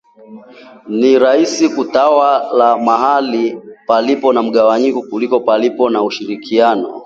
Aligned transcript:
Na 0.15 0.81
ni 0.99 1.19
rahisi 1.19 1.69
kutawala 1.69 2.77
mahali 2.77 3.61
palipo 3.87 4.33
na 4.33 4.41
mgawanyiko 4.43 5.01
kuliko 5.01 5.39
pale 5.39 5.67
palipo 5.69 5.89
na 5.89 5.99
ushikamano 6.03 6.87